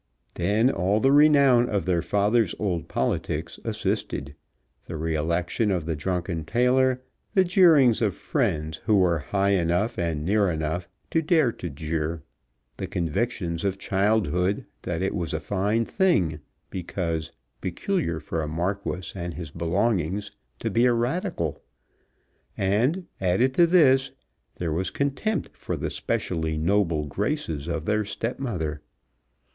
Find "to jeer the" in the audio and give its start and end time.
11.51-12.87